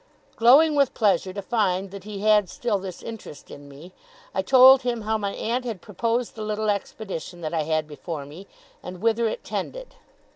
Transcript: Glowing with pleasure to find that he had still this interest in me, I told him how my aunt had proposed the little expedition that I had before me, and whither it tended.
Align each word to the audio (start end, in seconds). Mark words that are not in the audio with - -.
Glowing 0.35 0.73
with 0.73 0.95
pleasure 0.95 1.31
to 1.31 1.43
find 1.43 1.91
that 1.91 2.05
he 2.05 2.21
had 2.21 2.49
still 2.49 2.79
this 2.79 3.03
interest 3.03 3.51
in 3.51 3.69
me, 3.69 3.93
I 4.33 4.41
told 4.41 4.81
him 4.81 5.01
how 5.01 5.15
my 5.15 5.33
aunt 5.35 5.63
had 5.63 5.79
proposed 5.79 6.33
the 6.33 6.41
little 6.41 6.71
expedition 6.71 7.41
that 7.41 7.53
I 7.53 7.61
had 7.61 7.85
before 7.85 8.25
me, 8.25 8.47
and 8.81 8.99
whither 8.99 9.27
it 9.27 9.43
tended. 9.43 9.93